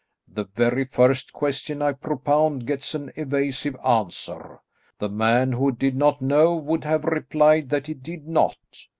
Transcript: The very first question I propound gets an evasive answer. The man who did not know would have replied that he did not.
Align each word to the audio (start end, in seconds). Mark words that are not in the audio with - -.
The 0.27 0.45
very 0.45 0.85
first 0.85 1.31
question 1.31 1.79
I 1.83 1.91
propound 1.91 2.65
gets 2.65 2.95
an 2.95 3.11
evasive 3.15 3.77
answer. 3.85 4.61
The 4.97 5.09
man 5.09 5.51
who 5.51 5.71
did 5.71 5.95
not 5.95 6.23
know 6.23 6.55
would 6.55 6.83
have 6.85 7.03
replied 7.05 7.69
that 7.69 7.85
he 7.85 7.93
did 7.93 8.27
not. 8.27 8.57